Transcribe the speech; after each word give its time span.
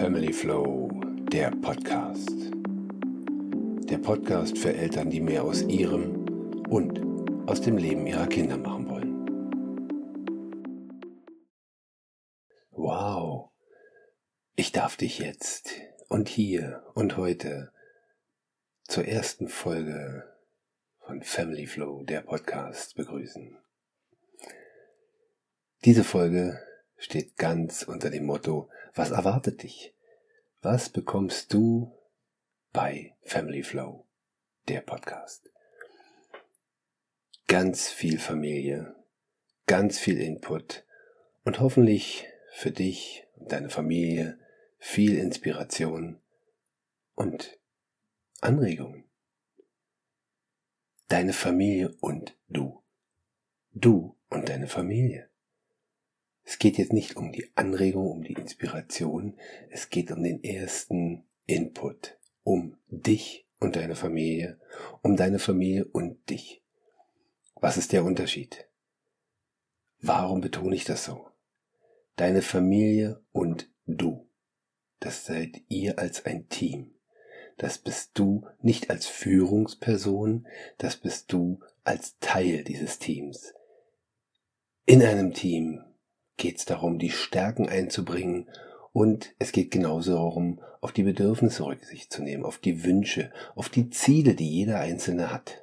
Family 0.00 0.32
Flow, 0.32 0.88
der 1.30 1.50
Podcast. 1.50 2.32
Der 3.90 3.98
Podcast 3.98 4.56
für 4.56 4.72
Eltern, 4.72 5.10
die 5.10 5.20
mehr 5.20 5.44
aus 5.44 5.60
ihrem 5.60 6.24
und 6.70 6.98
aus 7.46 7.60
dem 7.60 7.76
Leben 7.76 8.06
ihrer 8.06 8.26
Kinder 8.26 8.56
machen 8.56 8.88
wollen. 8.88 9.26
Wow, 12.70 13.50
ich 14.56 14.72
darf 14.72 14.96
dich 14.96 15.18
jetzt 15.18 15.70
und 16.08 16.30
hier 16.30 16.82
und 16.94 17.18
heute 17.18 17.70
zur 18.84 19.04
ersten 19.04 19.48
Folge 19.48 20.24
von 21.00 21.22
Family 21.22 21.66
Flow, 21.66 22.04
der 22.04 22.22
Podcast, 22.22 22.94
begrüßen. 22.94 23.54
Diese 25.84 26.04
Folge 26.04 26.58
steht 27.00 27.36
ganz 27.36 27.82
unter 27.82 28.10
dem 28.10 28.26
Motto, 28.26 28.68
was 28.94 29.10
erwartet 29.10 29.62
dich? 29.62 29.94
Was 30.60 30.90
bekommst 30.90 31.52
du 31.52 31.96
bei 32.72 33.16
Family 33.22 33.62
Flow, 33.62 34.06
der 34.68 34.82
Podcast? 34.82 35.50
Ganz 37.48 37.88
viel 37.88 38.18
Familie, 38.18 38.94
ganz 39.66 39.98
viel 39.98 40.20
Input 40.20 40.84
und 41.44 41.58
hoffentlich 41.58 42.28
für 42.52 42.70
dich 42.70 43.26
und 43.36 43.50
deine 43.50 43.70
Familie 43.70 44.38
viel 44.78 45.18
Inspiration 45.18 46.20
und 47.14 47.58
Anregungen. 48.40 49.04
Deine 51.08 51.32
Familie 51.32 51.96
und 52.00 52.36
du. 52.48 52.82
Du 53.72 54.16
und 54.28 54.48
deine 54.48 54.68
Familie. 54.68 55.29
Es 56.50 56.58
geht 56.58 56.78
jetzt 56.78 56.92
nicht 56.92 57.16
um 57.16 57.30
die 57.30 57.48
Anregung, 57.54 58.10
um 58.10 58.24
die 58.24 58.32
Inspiration, 58.32 59.38
es 59.70 59.88
geht 59.88 60.10
um 60.10 60.20
den 60.20 60.42
ersten 60.42 61.22
Input, 61.46 62.18
um 62.42 62.76
dich 62.88 63.46
und 63.60 63.76
deine 63.76 63.94
Familie, 63.94 64.58
um 65.00 65.14
deine 65.14 65.38
Familie 65.38 65.84
und 65.84 66.28
dich. 66.28 66.60
Was 67.54 67.76
ist 67.76 67.92
der 67.92 68.04
Unterschied? 68.04 68.66
Warum 70.00 70.40
betone 70.40 70.74
ich 70.74 70.82
das 70.82 71.04
so? 71.04 71.28
Deine 72.16 72.42
Familie 72.42 73.22
und 73.30 73.70
du. 73.86 74.28
Das 74.98 75.26
seid 75.26 75.62
ihr 75.68 76.00
als 76.00 76.26
ein 76.26 76.48
Team. 76.48 76.96
Das 77.58 77.78
bist 77.78 78.10
du 78.14 78.44
nicht 78.60 78.90
als 78.90 79.06
Führungsperson, 79.06 80.48
das 80.78 80.96
bist 80.96 81.32
du 81.32 81.60
als 81.84 82.18
Teil 82.18 82.64
dieses 82.64 82.98
Teams. 82.98 83.54
In 84.84 85.00
einem 85.00 85.32
Team 85.32 85.84
geht 86.40 86.56
es 86.56 86.64
darum, 86.64 86.98
die 86.98 87.10
Stärken 87.10 87.68
einzubringen 87.68 88.48
und 88.92 89.34
es 89.38 89.52
geht 89.52 89.70
genauso 89.70 90.14
darum, 90.14 90.60
auf 90.80 90.92
die 90.92 91.02
Bedürfnisse 91.02 91.64
Rücksicht 91.64 92.12
zu 92.12 92.22
nehmen, 92.22 92.44
auf 92.44 92.58
die 92.58 92.82
Wünsche, 92.82 93.30
auf 93.54 93.68
die 93.68 93.90
Ziele, 93.90 94.34
die 94.34 94.50
jeder 94.50 94.80
Einzelne 94.80 95.30
hat. 95.30 95.62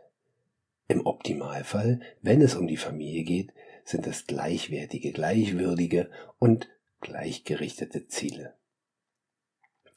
Im 0.88 1.06
Optimalfall, 1.06 2.00
wenn 2.22 2.42
es 2.42 2.56
um 2.56 2.68
die 2.68 2.78
Familie 2.78 3.24
geht, 3.24 3.54
sind 3.84 4.06
es 4.08 4.28
gleichwertige, 4.28 5.12
gleichwürdige 5.12 6.10
und 6.40 6.70
gleichgerichtete 7.02 8.08
Ziele. 8.08 8.54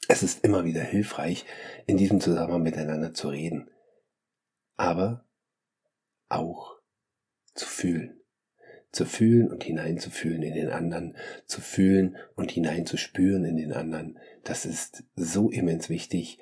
Es 0.07 0.23
ist 0.23 0.43
immer 0.43 0.65
wieder 0.65 0.81
hilfreich, 0.81 1.45
in 1.85 1.97
diesem 1.97 2.19
Zusammenhang 2.19 2.63
miteinander 2.63 3.13
zu 3.13 3.29
reden, 3.29 3.69
aber 4.75 5.25
auch 6.27 6.75
zu 7.53 7.67
fühlen 7.67 8.20
zu 8.91 9.05
fühlen 9.05 9.49
und 9.49 9.63
hineinzufühlen 9.63 10.43
in 10.43 10.53
den 10.53 10.69
anderen, 10.69 11.15
zu 11.45 11.61
fühlen 11.61 12.17
und 12.35 12.51
hineinzuspüren 12.51 13.45
in 13.45 13.57
den 13.57 13.73
anderen, 13.73 14.19
das 14.43 14.65
ist 14.65 15.03
so 15.15 15.49
immens 15.49 15.89
wichtig. 15.89 16.39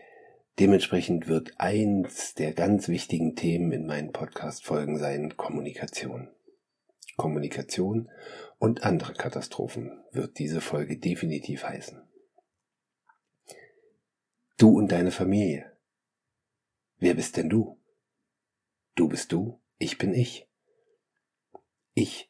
Dementsprechend 0.59 1.27
wird 1.27 1.53
eins 1.57 2.33
der 2.33 2.53
ganz 2.53 2.89
wichtigen 2.89 3.35
Themen 3.35 3.71
in 3.71 3.85
meinen 3.85 4.11
Podcast-Folgen 4.11 4.97
sein 4.97 5.37
Kommunikation. 5.37 6.29
Kommunikation 7.15 8.09
und 8.57 8.83
andere 8.83 9.13
Katastrophen 9.13 10.03
wird 10.11 10.39
diese 10.39 10.61
Folge 10.61 10.97
definitiv 10.97 11.63
heißen. 11.63 12.01
Du 14.57 14.77
und 14.77 14.91
deine 14.91 15.11
Familie. 15.11 15.71
Wer 16.97 17.13
bist 17.13 17.37
denn 17.37 17.49
du? 17.49 17.79
Du 18.95 19.07
bist 19.07 19.31
du, 19.31 19.61
ich 19.77 19.97
bin 19.97 20.13
ich. 20.13 20.49
Ich 21.93 22.28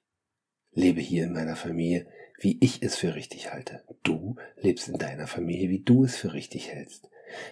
lebe 0.72 1.02
hier 1.02 1.26
in 1.26 1.34
meiner 1.34 1.56
Familie, 1.56 2.08
wie 2.40 2.58
ich 2.62 2.82
es 2.82 2.96
für 2.96 3.16
richtig 3.16 3.52
halte. 3.52 3.84
Du 4.04 4.36
lebst 4.58 4.88
in 4.88 4.98
deiner 4.98 5.28
Familie, 5.28 5.70
wie 5.70 5.84
du 5.84 6.04
es 6.04 6.16
für 6.16 6.34
richtig 6.34 6.72
hältst. 6.72 7.10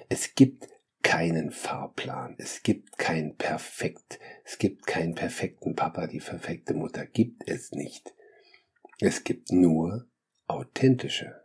Es 0.09 0.35
gibt 0.35 0.67
keinen 1.03 1.51
Fahrplan, 1.51 2.35
es 2.37 2.63
gibt 2.63 2.97
kein 2.97 3.35
Perfekt, 3.35 4.19
es 4.43 4.57
gibt 4.57 4.87
keinen 4.87 5.15
perfekten 5.15 5.75
Papa, 5.75 6.07
die 6.07 6.19
perfekte 6.19 6.73
Mutter, 6.73 7.05
gibt 7.05 7.47
es 7.47 7.71
nicht. 7.71 8.13
Es 8.99 9.23
gibt 9.23 9.51
nur 9.51 10.07
authentische, 10.47 11.41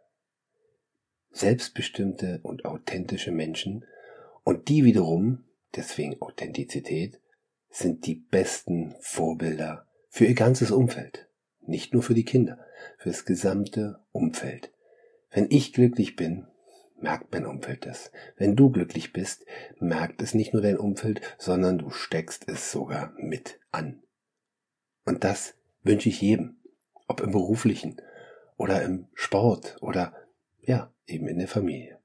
selbstbestimmte 1.31 2.41
und 2.43 2.65
authentische 2.65 3.31
Menschen 3.31 3.85
und 4.45 4.69
die 4.69 4.85
wiederum, 4.85 5.45
deswegen 5.77 6.21
Authentizität, 6.21 7.21
sind 7.71 8.07
die 8.07 8.17
besten 8.17 8.95
Vorbilder 9.01 9.87
für 10.09 10.27
ihr 10.27 10.35
ganzes 10.35 10.71
Umfeld. 10.71 11.29
Nicht 11.67 11.95
nur 11.95 12.03
für 12.03 12.15
die 12.15 12.25
Kinder, 12.25 12.59
für 12.99 13.11
das 13.11 13.25
gesamte 13.25 14.01
Umfeld. 14.13 14.73
Wenn 15.31 15.47
ich 15.51 15.73
glücklich 15.73 16.17
bin, 16.17 16.47
merkt 17.01 17.33
mein 17.33 17.47
Umfeld 17.47 17.87
das. 17.87 18.13
Wenn 18.37 18.57
du 18.57 18.71
glücklich 18.71 19.13
bist, 19.13 19.45
merkt 19.79 20.23
es 20.23 20.35
nicht 20.35 20.53
nur 20.53 20.63
dein 20.63 20.79
Umfeld, 20.79 21.21
sondern 21.39 21.79
du 21.79 21.91
steckst 21.91 22.49
es 22.49 22.71
sogar 22.71 23.13
mit 23.17 23.61
an. 23.71 24.03
Und 25.05 25.25
das 25.25 25.55
wünsche 25.83 26.09
ich 26.09 26.21
jedem, 26.21 26.57
ob 27.09 27.21
im 27.21 27.33
beruflichen 27.33 28.01
oder 28.57 28.83
im 28.83 29.09
Sport 29.15 29.77
oder 29.81 30.15
ja, 30.61 30.93
eben 31.07 31.27
in 31.27 31.39
der 31.39 31.49
Familie. 31.49 31.99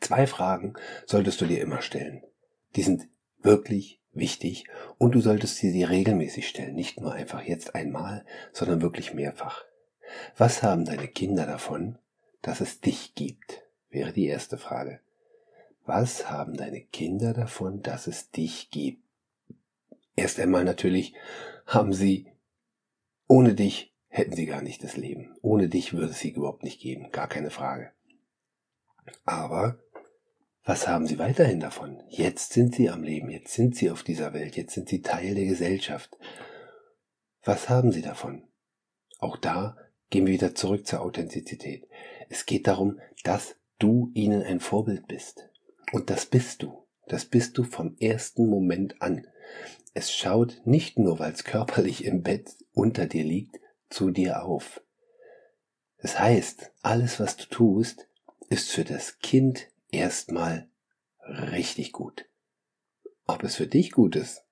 Zwei 0.00 0.26
Fragen 0.26 0.74
solltest 1.06 1.40
du 1.40 1.46
dir 1.46 1.60
immer 1.60 1.82
stellen. 1.82 2.22
Die 2.76 2.82
sind 2.82 3.08
wirklich 3.42 4.00
wichtig 4.18 4.64
und 4.98 5.14
du 5.14 5.20
solltest 5.20 5.56
sie 5.56 5.72
dir 5.72 5.90
regelmäßig 5.90 6.48
stellen, 6.48 6.74
nicht 6.74 7.00
nur 7.00 7.12
einfach 7.12 7.42
jetzt 7.42 7.74
einmal, 7.74 8.24
sondern 8.52 8.82
wirklich 8.82 9.14
mehrfach. 9.14 9.64
Was 10.36 10.62
haben 10.62 10.84
deine 10.84 11.08
Kinder 11.08 11.46
davon, 11.46 11.98
dass 12.42 12.60
es 12.60 12.80
dich 12.80 13.14
gibt? 13.14 13.62
Wäre 13.90 14.12
die 14.12 14.26
erste 14.26 14.58
Frage. 14.58 15.00
Was 15.84 16.30
haben 16.30 16.56
deine 16.56 16.82
Kinder 16.82 17.32
davon, 17.32 17.82
dass 17.82 18.06
es 18.06 18.30
dich 18.30 18.70
gibt? 18.70 19.02
Erst 20.16 20.38
einmal 20.40 20.64
natürlich 20.64 21.14
haben 21.66 21.92
sie, 21.92 22.26
ohne 23.26 23.54
dich 23.54 23.94
hätten 24.08 24.34
sie 24.34 24.46
gar 24.46 24.62
nicht 24.62 24.82
das 24.82 24.96
Leben. 24.96 25.36
Ohne 25.42 25.68
dich 25.68 25.92
würde 25.92 26.10
es 26.10 26.18
sie 26.18 26.30
überhaupt 26.30 26.62
nicht 26.62 26.80
geben, 26.80 27.10
gar 27.12 27.28
keine 27.28 27.50
Frage. 27.50 27.92
Aber 29.24 29.78
was 30.68 30.86
haben 30.86 31.06
sie 31.06 31.18
weiterhin 31.18 31.60
davon? 31.60 32.02
Jetzt 32.10 32.52
sind 32.52 32.74
sie 32.74 32.90
am 32.90 33.02
Leben, 33.02 33.30
jetzt 33.30 33.54
sind 33.54 33.74
sie 33.74 33.90
auf 33.90 34.02
dieser 34.02 34.34
Welt, 34.34 34.54
jetzt 34.54 34.74
sind 34.74 34.86
sie 34.86 35.00
Teil 35.00 35.34
der 35.34 35.46
Gesellschaft. 35.46 36.14
Was 37.42 37.70
haben 37.70 37.90
sie 37.90 38.02
davon? 38.02 38.42
Auch 39.18 39.38
da 39.38 39.78
gehen 40.10 40.26
wir 40.26 40.34
wieder 40.34 40.54
zurück 40.54 40.86
zur 40.86 41.00
Authentizität. 41.00 41.88
Es 42.28 42.44
geht 42.44 42.66
darum, 42.66 43.00
dass 43.24 43.56
du 43.78 44.10
ihnen 44.12 44.42
ein 44.42 44.60
Vorbild 44.60 45.08
bist. 45.08 45.48
Und 45.90 46.10
das 46.10 46.26
bist 46.26 46.62
du. 46.62 46.86
Das 47.06 47.24
bist 47.24 47.56
du 47.56 47.64
vom 47.64 47.96
ersten 47.98 48.46
Moment 48.46 49.00
an. 49.00 49.26
Es 49.94 50.12
schaut 50.12 50.60
nicht 50.66 50.98
nur, 50.98 51.18
weil 51.18 51.32
es 51.32 51.44
körperlich 51.44 52.04
im 52.04 52.22
Bett 52.22 52.58
unter 52.74 53.06
dir 53.06 53.24
liegt, 53.24 53.58
zu 53.88 54.10
dir 54.10 54.42
auf. 54.42 54.82
Das 56.02 56.20
heißt, 56.20 56.72
alles, 56.82 57.20
was 57.20 57.38
du 57.38 57.46
tust, 57.46 58.06
ist 58.50 58.70
für 58.70 58.84
das 58.84 59.18
Kind 59.20 59.68
erstmal 59.90 60.68
richtig 61.26 61.92
gut. 61.92 62.26
Ob 63.26 63.42
es 63.44 63.56
für 63.56 63.66
dich 63.66 63.92
gut 63.92 64.16
ist, 64.16 64.44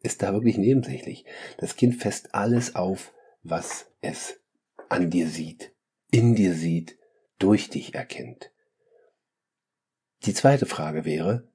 ist 0.00 0.22
da 0.22 0.32
wirklich 0.32 0.58
nebensächlich. 0.58 1.24
Das 1.58 1.76
Kind 1.76 1.96
fässt 1.96 2.34
alles 2.34 2.74
auf, 2.74 3.12
was 3.42 3.86
es 4.00 4.40
an 4.88 5.10
dir 5.10 5.28
sieht, 5.28 5.72
in 6.10 6.34
dir 6.34 6.54
sieht, 6.54 6.98
durch 7.38 7.70
dich 7.70 7.94
erkennt. 7.94 8.50
Die 10.24 10.34
zweite 10.34 10.66
Frage 10.66 11.04
wäre, 11.04 11.48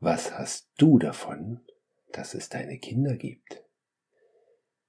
was 0.00 0.32
hast 0.32 0.70
du 0.78 0.98
davon, 0.98 1.60
dass 2.12 2.34
es 2.34 2.48
deine 2.48 2.78
Kinder 2.78 3.16
gibt? 3.16 3.62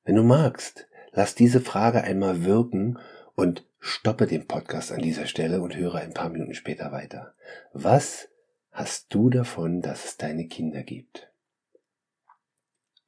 Wenn 0.04 0.16
du 0.16 0.24
magst, 0.24 0.88
lass 1.12 1.36
diese 1.36 1.62
Frage 1.62 2.04
einmal 2.04 2.44
wirken 2.44 3.00
und 3.36 3.66
stoppe 3.80 4.28
den 4.28 4.48
Podcast 4.48 4.92
an 4.92 5.02
dieser 5.02 5.26
Stelle 5.26 5.62
und 5.62 5.76
höre 5.76 5.96
ein 5.96 6.14
paar 6.14 6.30
Minuten 6.30 6.54
später 6.54 6.92
weiter. 6.92 7.34
Was 7.74 8.30
hast 8.72 9.14
du 9.14 9.30
davon, 9.30 9.82
dass 9.82 10.06
es 10.06 10.18
deine 10.18 10.48
Kinder 10.48 10.84
gibt? 10.84 11.32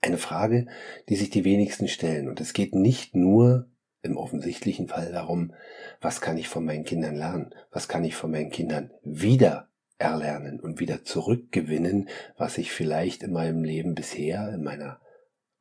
Eine 0.02 0.18
Frage, 0.18 0.68
die 1.10 1.16
sich 1.16 1.30
die 1.30 1.46
wenigsten 1.46 1.88
stellen. 1.88 2.28
Und 2.28 2.40
es 2.42 2.54
geht 2.54 2.76
nicht 2.76 3.16
nur 3.16 3.70
im 4.04 4.18
offensichtlichen 4.18 4.88
Fall 4.88 5.12
darum, 5.12 5.54
was 6.00 6.22
kann 6.22 6.38
ich 6.38 6.48
von 6.48 6.64
meinen 6.64 6.84
Kindern 6.84 7.16
lernen, 7.16 7.56
was 7.72 7.88
kann 7.88 8.04
ich 8.04 8.16
von 8.16 8.30
meinen 8.30 8.52
Kindern 8.52 8.92
wieder 9.04 9.70
erlernen 9.98 10.60
und 10.60 10.80
wieder 10.80 11.04
zurückgewinnen, 11.04 12.10
was 12.38 12.58
ich 12.58 12.72
vielleicht 12.72 13.24
in 13.24 13.34
meinem 13.34 13.64
Leben 13.64 13.96
bisher, 13.96 14.54
in 14.54 14.64
meiner 14.64 15.00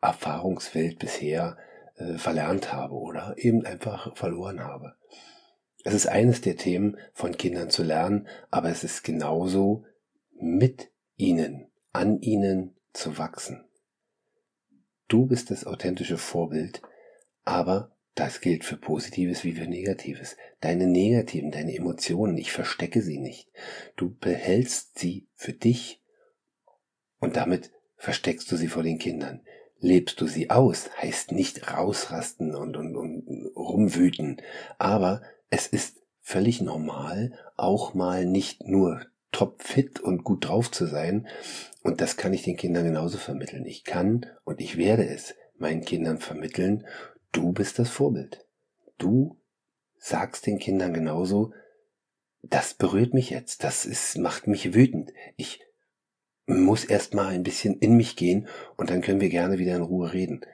Erfahrungswelt 0.02 0.98
bisher 0.98 1.56
äh, 1.96 2.14
verlernt 2.18 2.72
habe 2.72 2.94
oder 2.94 3.34
eben 3.36 3.64
einfach 3.64 4.16
verloren 4.16 4.60
habe. 4.60 4.94
Es 5.84 5.94
ist 5.94 6.06
eines 6.06 6.40
der 6.40 6.56
Themen, 6.56 6.96
von 7.12 7.36
Kindern 7.36 7.70
zu 7.70 7.82
lernen, 7.82 8.26
aber 8.50 8.70
es 8.70 8.84
ist 8.84 9.04
genauso 9.04 9.84
mit 10.32 10.90
ihnen, 11.16 11.66
an 11.92 12.20
ihnen 12.20 12.74
zu 12.92 13.18
wachsen. 13.18 13.64
Du 15.08 15.26
bist 15.26 15.50
das 15.50 15.66
authentische 15.66 16.16
Vorbild, 16.16 16.80
aber 17.44 17.94
das 18.14 18.40
gilt 18.40 18.64
für 18.64 18.76
Positives 18.76 19.44
wie 19.44 19.52
für 19.52 19.66
Negatives. 19.66 20.36
Deine 20.60 20.86
Negativen, 20.86 21.50
deine 21.50 21.74
Emotionen, 21.74 22.38
ich 22.38 22.52
verstecke 22.52 23.02
sie 23.02 23.18
nicht. 23.18 23.50
Du 23.96 24.14
behältst 24.14 24.98
sie 24.98 25.26
für 25.34 25.52
dich 25.52 26.00
und 27.18 27.36
damit 27.36 27.72
versteckst 27.96 28.50
du 28.50 28.56
sie 28.56 28.68
vor 28.68 28.82
den 28.82 28.98
Kindern. 28.98 29.42
Lebst 29.78 30.20
du 30.20 30.26
sie 30.26 30.50
aus, 30.50 30.90
heißt 31.00 31.32
nicht 31.32 31.72
rausrasten 31.72 32.54
und, 32.54 32.76
und, 32.76 32.96
und 32.96 33.50
rumwüten, 33.56 34.40
aber 34.78 35.22
es 35.50 35.66
ist 35.66 36.02
völlig 36.20 36.62
normal, 36.62 37.32
auch 37.56 37.92
mal 37.94 38.24
nicht 38.24 38.66
nur 38.66 39.02
topfit 39.30 40.00
und 40.00 40.24
gut 40.24 40.48
drauf 40.48 40.70
zu 40.70 40.86
sein. 40.86 41.26
Und 41.82 42.00
das 42.00 42.16
kann 42.16 42.32
ich 42.32 42.42
den 42.42 42.56
Kindern 42.56 42.84
genauso 42.84 43.18
vermitteln. 43.18 43.66
Ich 43.66 43.84
kann 43.84 44.26
und 44.44 44.60
ich 44.60 44.76
werde 44.76 45.06
es 45.06 45.34
meinen 45.58 45.84
Kindern 45.84 46.18
vermitteln 46.18 46.86
Du 47.34 47.52
bist 47.52 47.80
das 47.80 47.90
Vorbild. 47.90 48.46
Du 48.96 49.36
sagst 49.98 50.46
den 50.46 50.60
Kindern 50.60 50.94
genauso, 50.94 51.52
das 52.42 52.74
berührt 52.74 53.12
mich 53.12 53.30
jetzt, 53.30 53.64
das 53.64 53.84
ist, 53.84 54.18
macht 54.18 54.46
mich 54.46 54.72
wütend. 54.72 55.12
Ich 55.36 55.60
muss 56.46 56.84
erst 56.84 57.14
mal 57.14 57.28
ein 57.28 57.42
bisschen 57.42 57.78
in 57.78 57.96
mich 57.96 58.16
gehen 58.16 58.48
und 58.76 58.90
dann 58.90 59.00
können 59.00 59.20
wir 59.20 59.30
gerne 59.30 59.58
wieder 59.58 59.76
in 59.76 59.82
Ruhe 59.82 60.12
reden. 60.12 60.44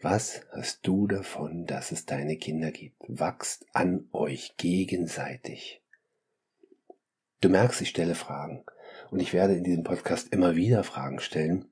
Was 0.00 0.42
hast 0.52 0.86
du 0.86 1.06
davon, 1.08 1.66
dass 1.66 1.90
es 1.90 2.06
deine 2.06 2.36
Kinder 2.36 2.70
gibt? 2.70 3.02
Wachst 3.08 3.66
an 3.72 4.08
euch 4.12 4.56
gegenseitig. 4.56 5.82
Du 7.40 7.48
merkst, 7.48 7.80
ich 7.80 7.88
stelle 7.88 8.14
Fragen 8.14 8.64
und 9.10 9.20
ich 9.20 9.32
werde 9.32 9.54
in 9.54 9.64
diesem 9.64 9.84
Podcast 9.84 10.32
immer 10.32 10.56
wieder 10.56 10.84
Fragen 10.84 11.20
stellen, 11.20 11.66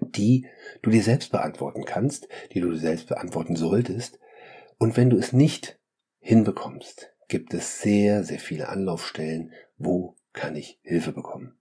die 0.00 0.46
du 0.82 0.90
dir 0.90 1.02
selbst 1.02 1.32
beantworten 1.32 1.84
kannst, 1.84 2.28
die 2.52 2.60
du 2.60 2.74
selbst 2.76 3.08
beantworten 3.08 3.56
solltest. 3.56 4.18
Und 4.78 4.96
wenn 4.96 5.10
du 5.10 5.16
es 5.16 5.32
nicht 5.32 5.78
hinbekommst, 6.20 7.12
gibt 7.28 7.52
es 7.52 7.80
sehr, 7.80 8.24
sehr 8.24 8.38
viele 8.38 8.68
Anlaufstellen, 8.68 9.52
wo 9.76 10.16
kann 10.32 10.56
ich 10.56 10.78
Hilfe 10.82 11.12
bekommen. 11.12 11.58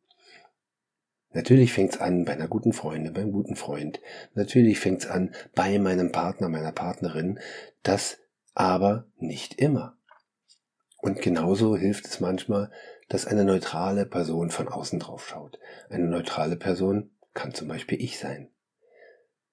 Natürlich 1.33 1.73
fängt's 1.73 1.99
an 1.99 2.25
bei 2.25 2.33
einer 2.33 2.47
guten 2.47 2.73
Freundin, 2.73 3.13
beim 3.13 3.31
guten 3.31 3.55
Freund. 3.55 3.99
Natürlich 4.35 4.79
fängt's 4.79 5.07
an 5.07 5.33
bei 5.55 5.79
meinem 5.79 6.11
Partner, 6.11 6.49
meiner 6.49 6.71
Partnerin. 6.71 7.39
Das 7.81 8.19
aber 8.53 9.07
nicht 9.17 9.55
immer. 9.55 9.97
Und 10.97 11.21
genauso 11.21 11.75
hilft 11.75 12.05
es 12.05 12.19
manchmal, 12.19 12.71
dass 13.09 13.27
eine 13.27 13.43
neutrale 13.43 14.05
Person 14.05 14.51
von 14.51 14.67
außen 14.67 14.99
drauf 14.99 15.27
schaut. 15.27 15.59
Eine 15.89 16.07
neutrale 16.07 16.55
Person 16.55 17.11
kann 17.33 17.53
zum 17.53 17.67
Beispiel 17.67 18.01
ich 18.01 18.19
sein. 18.19 18.49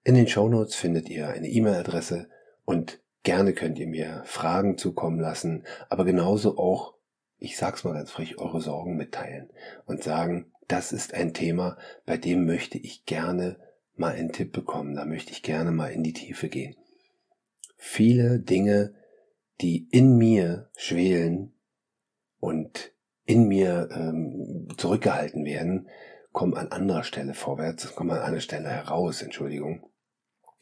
In 0.05 0.15
den 0.15 0.29
Shownotes 0.29 0.75
findet 0.75 1.09
ihr 1.09 1.29
eine 1.29 1.49
E-Mail-Adresse 1.49 2.29
und 2.65 3.01
gerne 3.23 3.53
könnt 3.53 3.79
ihr 3.79 3.89
mir 3.89 4.23
Fragen 4.25 4.79
zukommen 4.79 5.21
lassen, 5.21 5.65
aber 5.89 6.05
genauso 6.05 6.57
auch, 6.57 6.95
ich 7.39 7.57
sag's 7.57 7.85
mal 7.85 7.95
ganz 7.95 8.11
frech, 8.11 8.39
eure 8.39 8.61
Sorgen 8.61 8.97
mitteilen 8.97 9.51
und 9.87 10.03
sagen, 10.03 10.53
das 10.71 10.93
ist 10.93 11.15
ein 11.15 11.35
Thema, 11.35 11.77
bei 12.07 12.17
dem 12.17 12.47
möchte 12.47 12.79
ich 12.79 13.05
gerne 13.05 13.57
mal 13.97 14.13
einen 14.13 14.33
Tipp 14.33 14.53
bekommen, 14.53 14.95
da 14.95 15.05
möchte 15.05 15.33
ich 15.33 15.43
gerne 15.43 15.73
mal 15.73 15.89
in 15.89 16.03
die 16.03 16.13
Tiefe 16.13 16.49
gehen. 16.49 16.77
Viele 17.77 18.39
Dinge, 18.39 18.95
die 19.61 19.89
in 19.91 20.17
mir 20.17 20.71
schwelen 20.77 21.53
und 22.39 22.93
in 23.25 23.49
mir 23.49 23.89
ähm, 23.93 24.69
zurückgehalten 24.77 25.45
werden, 25.45 25.89
kommen 26.33 26.55
an 26.55 26.69
anderer 26.69 27.03
Stelle 27.03 27.35
vorwärts, 27.35 27.95
kommen 27.95 28.13
an 28.13 28.21
einer 28.21 28.41
Stelle 28.41 28.69
heraus, 28.69 29.23
Entschuldigung. 29.23 29.87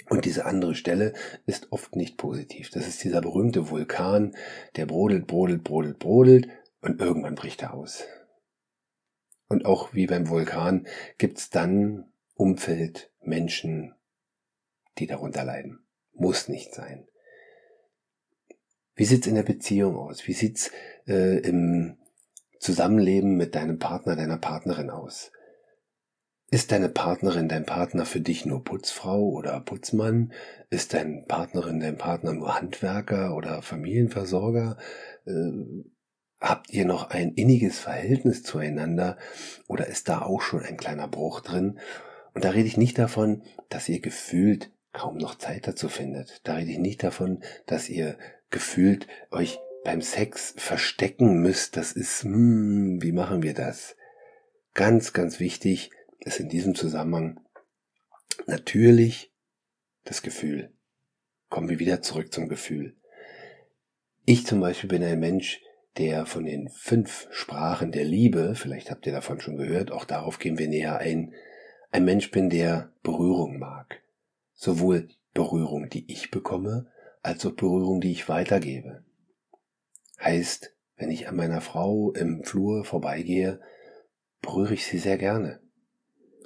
Und 0.09 0.25
diese 0.25 0.47
andere 0.47 0.75
Stelle 0.75 1.13
ist 1.45 1.71
oft 1.71 1.95
nicht 1.97 2.17
positiv. 2.17 2.71
Das 2.71 2.89
ist 2.89 3.05
dieser 3.05 3.21
berühmte 3.21 3.69
Vulkan, 3.69 4.35
der 4.77 4.87
brodelt, 4.87 5.27
brodelt, 5.27 5.65
brodelt, 5.65 5.99
brodelt 5.99 6.49
und 6.81 7.01
irgendwann 7.01 7.35
bricht 7.35 7.63
er 7.63 7.75
aus. 7.75 8.05
Und 9.49 9.65
auch 9.65 9.95
wie 9.95 10.07
beim 10.07 10.29
Vulkan 10.29 10.87
gibt's 11.17 11.51
dann 11.51 12.13
Umfeld, 12.35 13.11
Menschen, 13.23 13.95
die 14.99 15.07
darunter 15.07 15.45
leiden. 15.45 15.81
Muss 16.13 16.49
nicht 16.49 16.75
sein. 16.75 17.09
Wie 18.95 19.05
sieht's 19.05 19.27
in 19.27 19.37
der 19.37 19.45
Beziehung 19.45 19.97
aus? 19.97 20.27
Wie 20.27 20.33
sieht's 20.33 20.71
äh, 21.07 21.39
im 21.39 21.97
Zusammenleben 22.59 23.37
mit 23.37 23.55
deinem 23.55 23.79
Partner, 23.79 24.17
deiner 24.17 24.39
Partnerin 24.39 24.91
aus? 24.91 25.31
Ist 26.51 26.73
deine 26.73 26.89
Partnerin, 26.89 27.49
dein 27.49 27.67
Partner 27.67 28.07
für 28.07 28.21
dich 28.21 28.47
nur 28.47 28.65
Putzfrau 28.65 29.23
oder 29.29 29.61
Putzmann? 29.61 30.33
Ist 30.71 30.95
dein 30.95 31.27
Partnerin, 31.27 31.79
dein 31.79 31.99
Partner 31.99 32.33
nur 32.33 32.55
Handwerker 32.55 33.37
oder 33.37 33.63
Familienversorger? 33.63 34.79
Äh, 35.27 35.85
habt 36.41 36.71
ihr 36.71 36.85
noch 36.85 37.11
ein 37.11 37.33
inniges 37.35 37.79
Verhältnis 37.79 38.43
zueinander 38.43 39.19
oder 39.67 39.87
ist 39.87 40.09
da 40.09 40.23
auch 40.23 40.41
schon 40.41 40.63
ein 40.63 40.77
kleiner 40.77 41.09
Bruch 41.09 41.41
drin? 41.41 41.79
Und 42.35 42.45
da 42.45 42.51
rede 42.51 42.69
ich 42.69 42.77
nicht 42.77 42.99
davon, 42.99 43.43
dass 43.69 43.89
ihr 43.89 44.01
gefühlt 44.01 44.71
kaum 44.93 45.17
noch 45.17 45.37
Zeit 45.37 45.67
dazu 45.67 45.89
findet. 45.89 46.41
Da 46.45 46.55
rede 46.55 46.71
ich 46.71 46.79
nicht 46.79 47.03
davon, 47.03 47.43
dass 47.67 47.89
ihr 47.89 48.17
gefühlt 48.51 49.07
euch 49.31 49.59
beim 49.85 50.03
Sex 50.03 50.55
verstecken 50.57 51.41
müsst. 51.41 51.77
Das 51.77 51.93
ist, 51.93 52.23
hm, 52.23 53.03
wie 53.03 53.13
machen 53.13 53.43
wir 53.43 53.55
das? 53.55 53.97
Ganz, 54.75 55.13
ganz 55.13 55.41
wichtig, 55.41 55.91
ist 56.21 56.41
in 56.41 56.49
diesem 56.49 56.75
Zusammenhang 56.75 57.41
natürlich 58.47 59.33
das 60.05 60.23
Gefühl. 60.23 60.73
Kommen 61.49 61.69
wir 61.69 61.79
wieder 61.79 62.03
zurück 62.03 62.33
zum 62.33 62.49
Gefühl. 62.49 62.97
Ich 64.25 64.47
zum 64.47 64.61
Beispiel 64.61 64.89
bin 64.89 65.03
ein 65.03 65.19
Mensch, 65.19 65.63
der 65.99 66.27
von 66.27 66.45
den 66.45 66.69
fünf 66.69 67.29
Sprachen 67.31 67.93
der 67.93 68.05
Liebe, 68.05 68.55
vielleicht 68.55 68.91
habt 68.91 69.07
ihr 69.07 69.13
davon 69.13 69.41
schon 69.41 69.57
gehört, 69.57 69.91
auch 69.91 70.05
darauf 70.05 70.39
gehen 70.39 70.59
wir 70.59 70.69
näher 70.69 70.99
ein, 70.99 71.35
ein 71.91 72.05
Mensch 72.05 72.31
bin, 72.31 72.51
der 72.51 72.93
Berührung 73.03 73.59
mag. 73.59 74.03
Sowohl 74.55 75.09
Berührung, 75.35 75.89
die 75.89 76.11
ich 76.11 76.31
bekomme, 76.31 76.87
als 77.23 77.45
auch 77.45 77.53
Berührung, 77.53 78.01
die 78.01 78.13
ich 78.13 78.29
weitergebe. 78.29 79.05
Heißt, 80.21 80.75
wenn 80.97 81.11
ich 81.11 81.29
an 81.29 81.37
meiner 81.37 81.61
Frau 81.61 82.13
im 82.13 82.43
Flur 82.43 82.85
vorbeigehe, 82.85 83.61
berühre 84.41 84.75
ich 84.75 84.87
sie 84.87 84.99
sehr 84.99 85.19
gerne 85.19 85.61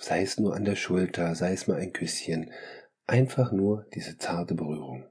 sei 0.02 0.22
es 0.22 0.38
nur 0.38 0.54
an 0.54 0.64
der 0.64 0.76
Schulter, 0.76 1.34
sei 1.34 1.52
es 1.52 1.68
mal 1.68 1.78
ein 1.78 1.92
Küsschen, 1.92 2.50
einfach 3.06 3.52
nur 3.52 3.86
diese 3.94 4.18
zarte 4.18 4.54
Berührung. 4.54 5.06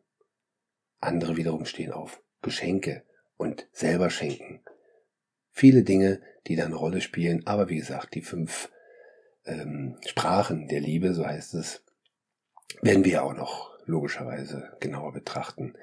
Andere 0.99 1.37
wiederum 1.37 1.65
stehen 1.65 1.91
auf 1.91 2.21
Geschenke 2.41 3.03
und 3.41 3.67
selber 3.71 4.11
schenken. 4.11 4.61
Viele 5.49 5.81
Dinge, 5.81 6.21
die 6.45 6.55
da 6.55 6.65
eine 6.65 6.75
Rolle 6.75 7.01
spielen, 7.01 7.45
aber 7.47 7.69
wie 7.69 7.77
gesagt, 7.77 8.13
die 8.13 8.21
fünf 8.21 8.71
ähm, 9.45 9.97
Sprachen 10.05 10.67
der 10.67 10.79
Liebe, 10.79 11.15
so 11.15 11.25
heißt 11.25 11.55
es, 11.55 11.83
werden 12.83 13.03
wir 13.03 13.23
auch 13.23 13.33
noch 13.33 13.71
logischerweise 13.85 14.77
genauer 14.79 15.11
betrachten. 15.11 15.73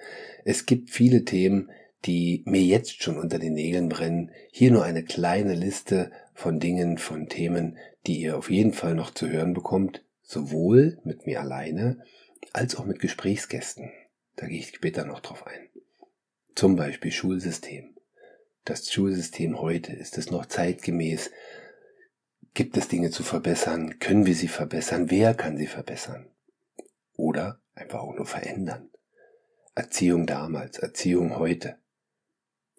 Es 0.45 0.67
gibt 0.67 0.91
viele 0.91 1.25
Themen, 1.25 1.71
die 2.05 2.45
mir 2.47 2.63
jetzt 2.63 3.03
schon 3.03 3.19
unter 3.19 3.41
den 3.41 3.55
Nägeln 3.55 3.89
brennen. 3.89 4.31
Hier 4.53 4.71
nur 4.71 4.85
eine 4.85 5.03
kleine 5.03 5.55
Liste 5.55 6.13
von 6.35 6.61
Dingen, 6.61 6.97
von 6.97 7.29
Themen, 7.29 7.77
die 8.07 8.21
ihr 8.21 8.39
auf 8.39 8.51
jeden 8.51 8.73
Fall 8.73 8.95
noch 8.95 9.11
zu 9.11 9.29
hören 9.29 9.53
bekommt, 9.53 10.05
sowohl 10.23 11.01
mit 11.03 11.27
mir 11.27 11.41
alleine 11.41 12.05
als 12.53 12.77
auch 12.77 12.85
mit 12.85 13.01
Gesprächsgästen. 13.01 13.91
Da 14.37 14.47
gehe 14.47 14.61
ich 14.61 14.69
später 14.69 15.05
noch 15.05 15.19
drauf 15.19 15.45
ein. 15.45 15.68
Zum 16.59 16.75
Beispiel 16.75 17.13
Schulsystem. 17.13 17.95
Das 18.65 18.91
Schulsystem 18.91 19.61
heute, 19.61 19.93
ist 19.93 20.19
es 20.19 20.33
noch 20.33 20.45
zeitgemäß? 20.45 21.31
Gibt 22.53 22.77
es 22.77 22.89
Dinge 22.89 23.13
zu 23.13 23.23
verbessern? 23.23 24.01
Können 24.01 24.27
wir 24.27 24.35
sie 24.35 24.49
verbessern? 24.49 25.09
Wer 25.09 25.35
kann 25.35 25.57
sie 25.57 25.69
verbessern? 25.69 26.27
Oder 27.15 27.61
einfach 27.77 28.01
auch 28.01 28.13
nur 28.13 28.27
verändern? 28.27 28.91
Erziehung 29.77 30.27
damals, 30.27 30.81
Erziehung 30.81 31.37
heute. 31.37 31.79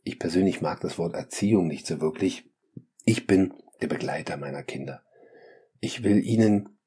Ich 0.04 0.20
persönlich 0.20 0.60
mag 0.60 0.82
das 0.82 0.98
Wort 0.98 1.14
Erziehung 1.14 1.68
nicht 1.68 1.88
so 1.88 2.02
wirklich. 2.02 2.52
Ich 3.06 3.28
bin 3.28 3.54
der 3.80 3.88
Begleiter 3.88 4.36
meiner 4.36 4.64
Kinder. 4.64 5.06
Ich 5.80 6.04
will 6.04 6.22
ihnen 6.22 6.78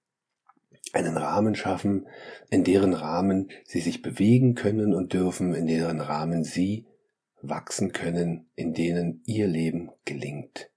einen 0.92 1.16
Rahmen 1.16 1.54
schaffen, 1.54 2.06
in 2.50 2.64
deren 2.64 2.94
Rahmen 2.94 3.50
sie 3.64 3.80
sich 3.80 4.02
bewegen 4.02 4.54
können 4.54 4.94
und 4.94 5.12
dürfen, 5.12 5.54
in 5.54 5.66
deren 5.66 6.00
Rahmen 6.00 6.44
sie 6.44 6.86
wachsen 7.40 7.92
können, 7.92 8.46
in 8.54 8.72
denen 8.72 9.22
ihr 9.24 9.46
Leben 9.46 9.90
gelingt. 10.04 10.70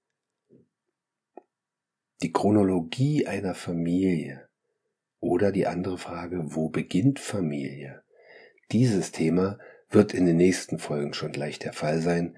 Die 2.22 2.32
Chronologie 2.32 3.28
einer 3.28 3.56
Familie 3.56 4.48
oder 5.20 5.52
die 5.52 5.68
andere 5.68 5.98
Frage, 5.98 6.56
wo 6.56 6.70
beginnt 6.70 7.20
Familie? 7.20 8.02
Dieses 8.72 9.12
Thema 9.12 9.60
wird 9.90 10.14
in 10.14 10.26
den 10.26 10.38
nächsten 10.38 10.80
Folgen 10.80 11.14
schon 11.14 11.32
gleich 11.32 11.60
der 11.60 11.74
Fall 11.74 12.02
sein, 12.02 12.36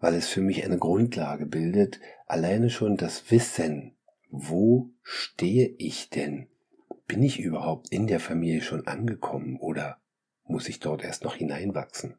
weil 0.00 0.14
es 0.14 0.28
für 0.28 0.40
mich 0.40 0.64
eine 0.64 0.78
Grundlage 0.78 1.46
bildet, 1.46 2.00
alleine 2.26 2.70
schon 2.70 2.96
das 2.96 3.30
Wissen, 3.30 3.94
wo 4.30 4.90
stehe 5.02 5.74
ich 5.78 6.10
denn? 6.10 6.48
Bin 7.08 7.22
ich 7.22 7.40
überhaupt 7.40 7.88
in 7.88 8.06
der 8.06 8.20
Familie 8.20 8.60
schon 8.60 8.86
angekommen 8.86 9.56
oder 9.56 9.96
muss 10.44 10.68
ich 10.68 10.78
dort 10.78 11.02
erst 11.02 11.24
noch 11.24 11.36
hineinwachsen? 11.36 12.16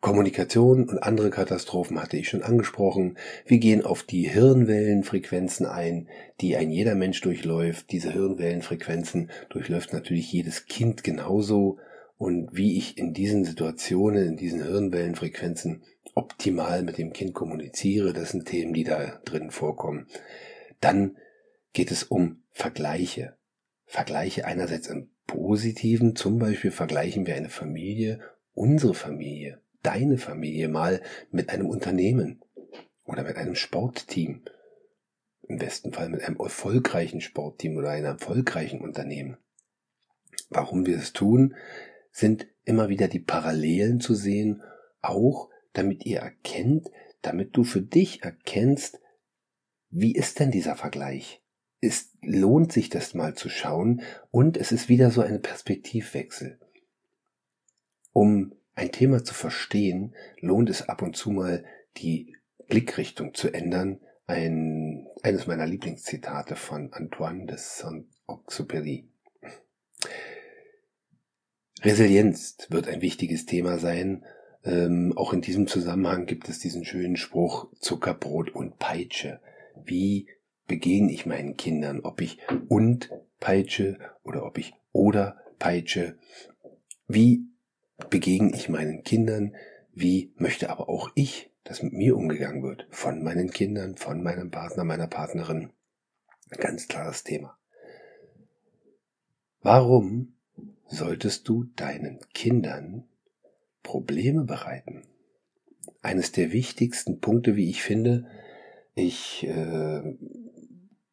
Kommunikation 0.00 0.88
und 0.88 1.02
andere 1.02 1.28
Katastrophen 1.30 2.00
hatte 2.00 2.16
ich 2.16 2.28
schon 2.28 2.42
angesprochen. 2.42 3.18
Wir 3.44 3.58
gehen 3.58 3.84
auf 3.84 4.02
die 4.02 4.28
Hirnwellenfrequenzen 4.28 5.66
ein, 5.66 6.08
die 6.40 6.56
ein 6.56 6.70
jeder 6.70 6.94
Mensch 6.94 7.20
durchläuft. 7.20 7.90
Diese 7.90 8.12
Hirnwellenfrequenzen 8.12 9.30
durchläuft 9.50 9.92
natürlich 9.92 10.32
jedes 10.32 10.66
Kind 10.66 11.04
genauso. 11.04 11.78
Und 12.16 12.56
wie 12.56 12.78
ich 12.78 12.96
in 12.96 13.12
diesen 13.12 13.44
Situationen, 13.44 14.26
in 14.26 14.36
diesen 14.36 14.62
Hirnwellenfrequenzen 14.62 15.82
optimal 16.14 16.82
mit 16.82 16.96
dem 16.96 17.12
Kind 17.12 17.34
kommuniziere, 17.34 18.14
das 18.14 18.30
sind 18.30 18.46
Themen, 18.46 18.72
die 18.72 18.84
da 18.84 19.20
drin 19.24 19.50
vorkommen. 19.50 20.06
Dann 20.80 21.16
geht 21.76 21.90
es 21.90 22.04
um 22.04 22.42
Vergleiche. 22.52 23.36
Vergleiche 23.84 24.46
einerseits 24.46 24.86
im 24.86 25.10
Positiven, 25.26 26.16
zum 26.16 26.38
Beispiel 26.38 26.70
vergleichen 26.70 27.26
wir 27.26 27.34
eine 27.34 27.50
Familie, 27.50 28.20
unsere 28.54 28.94
Familie 28.94 29.60
deine 29.82 30.16
Familie 30.16 30.68
mal 30.68 31.02
mit 31.30 31.50
einem 31.50 31.68
Unternehmen 31.68 32.40
oder 33.04 33.24
mit 33.24 33.36
einem 33.36 33.54
Sportteam. 33.54 34.42
Im 35.42 35.58
besten 35.58 35.92
Fall 35.92 36.08
mit 36.08 36.22
einem 36.22 36.38
erfolgreichen 36.38 37.20
Sportteam 37.20 37.76
oder 37.76 37.90
einem 37.90 38.06
erfolgreichen 38.06 38.80
Unternehmen. 38.80 39.36
Warum 40.48 40.86
wir 40.86 40.96
es 40.96 41.12
tun, 41.12 41.56
sind 42.10 42.46
immer 42.64 42.88
wieder 42.88 43.06
die 43.06 43.20
Parallelen 43.20 44.00
zu 44.00 44.14
sehen, 44.14 44.62
auch 45.02 45.50
damit 45.74 46.06
ihr 46.06 46.20
erkennt, 46.20 46.90
damit 47.20 47.54
du 47.54 47.64
für 47.64 47.82
dich 47.82 48.22
erkennst, 48.22 48.98
wie 49.90 50.14
ist 50.14 50.40
denn 50.40 50.50
dieser 50.50 50.74
Vergleich? 50.74 51.42
Es 51.80 52.12
lohnt 52.22 52.72
sich 52.72 52.88
das 52.88 53.14
mal 53.14 53.34
zu 53.34 53.48
schauen 53.48 54.02
und 54.30 54.56
es 54.56 54.72
ist 54.72 54.88
wieder 54.88 55.10
so 55.10 55.20
ein 55.20 55.42
Perspektivwechsel. 55.42 56.58
Um 58.12 58.54
ein 58.74 58.92
Thema 58.92 59.24
zu 59.24 59.34
verstehen, 59.34 60.14
lohnt 60.40 60.70
es 60.70 60.88
ab 60.88 61.02
und 61.02 61.16
zu 61.16 61.30
mal 61.30 61.64
die 61.96 62.36
Blickrichtung 62.68 63.34
zu 63.34 63.52
ändern. 63.52 64.00
Ein, 64.26 65.06
eines 65.22 65.46
meiner 65.46 65.66
Lieblingszitate 65.66 66.56
von 66.56 66.92
Antoine 66.92 67.46
de 67.46 67.56
Saint-Exupéry. 67.58 69.04
Resilienz 71.82 72.56
wird 72.68 72.88
ein 72.88 73.02
wichtiges 73.02 73.46
Thema 73.46 73.78
sein. 73.78 74.24
Ähm, 74.64 75.12
auch 75.16 75.32
in 75.32 75.42
diesem 75.42 75.68
Zusammenhang 75.68 76.26
gibt 76.26 76.48
es 76.48 76.58
diesen 76.58 76.84
schönen 76.84 77.16
Spruch 77.16 77.72
Zuckerbrot 77.78 78.50
und 78.50 78.78
Peitsche. 78.78 79.40
Wie 79.84 80.28
begegne 80.66 81.12
ich 81.12 81.26
meinen 81.26 81.56
Kindern, 81.56 82.00
ob 82.00 82.20
ich 82.20 82.38
und 82.68 83.10
Peitsche 83.40 83.98
oder 84.22 84.44
ob 84.44 84.58
ich 84.58 84.74
oder 84.92 85.40
Peitsche? 85.58 86.18
Wie 87.08 87.46
begegne 88.10 88.54
ich 88.54 88.68
meinen 88.68 89.02
Kindern, 89.02 89.54
wie 89.92 90.32
möchte 90.36 90.70
aber 90.70 90.88
auch 90.88 91.10
ich, 91.14 91.50
dass 91.64 91.82
mit 91.82 91.92
mir 91.92 92.16
umgegangen 92.16 92.62
wird, 92.62 92.86
von 92.90 93.22
meinen 93.22 93.50
Kindern, 93.50 93.96
von 93.96 94.22
meinem 94.22 94.50
Partner, 94.50 94.84
meiner 94.84 95.08
Partnerin. 95.08 95.70
Ganz 96.50 96.86
klares 96.86 97.24
Thema. 97.24 97.58
Warum 99.60 100.36
solltest 100.86 101.48
du 101.48 101.64
deinen 101.64 102.20
Kindern 102.34 103.08
Probleme 103.82 104.44
bereiten? 104.44 105.02
Eines 106.02 106.30
der 106.30 106.52
wichtigsten 106.52 107.20
Punkte, 107.20 107.56
wie 107.56 107.68
ich 107.68 107.82
finde, 107.82 108.26
ich 108.94 109.44
äh, 109.44 110.16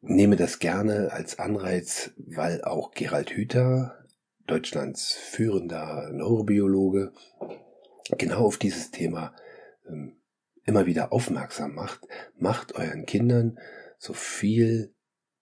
nehme 0.06 0.36
das 0.36 0.58
gerne 0.58 1.12
als 1.12 1.38
Anreiz, 1.38 2.12
weil 2.16 2.62
auch 2.62 2.92
Gerald 2.92 3.30
Hüther 3.30 4.04
Deutschlands 4.46 5.14
führender 5.14 6.10
Neurobiologe, 6.12 7.12
genau 8.18 8.44
auf 8.44 8.58
dieses 8.58 8.90
Thema 8.90 9.34
ähm, 9.88 10.16
immer 10.64 10.86
wieder 10.86 11.12
aufmerksam 11.12 11.74
macht, 11.74 12.06
macht 12.36 12.74
euren 12.74 13.06
Kindern 13.06 13.58
so 13.98 14.12
viel 14.12 14.94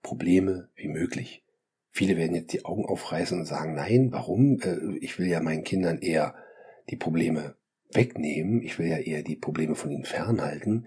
Probleme 0.02 0.68
wie 0.74 0.88
möglich. 0.88 1.44
Viele 1.90 2.16
werden 2.16 2.34
jetzt 2.34 2.52
die 2.52 2.64
Augen 2.64 2.86
aufreißen 2.86 3.38
und 3.38 3.44
sagen, 3.44 3.74
nein, 3.74 4.12
warum? 4.12 4.60
Äh, 4.60 4.96
ich 5.00 5.18
will 5.18 5.26
ja 5.26 5.40
meinen 5.40 5.64
Kindern 5.64 5.98
eher 5.98 6.34
die 6.88 6.96
Probleme 6.96 7.56
wegnehmen, 7.92 8.62
ich 8.62 8.78
will 8.78 8.86
ja 8.86 8.98
eher 8.98 9.22
die 9.22 9.36
Probleme 9.36 9.74
von 9.74 9.90
ihnen 9.90 10.04
fernhalten. 10.04 10.86